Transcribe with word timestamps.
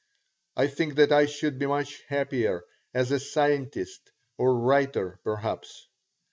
I 0.55 0.65
think 0.65 0.95
that 0.95 1.11
I 1.11 1.27
should 1.27 1.59
be 1.59 1.67
much 1.67 2.01
happier 2.07 2.63
as 2.91 3.11
a 3.11 3.19
scientist 3.19 4.09
or 4.35 4.57
writer, 4.57 5.19
perhaps. 5.23 5.89